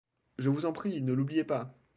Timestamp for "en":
0.65-0.73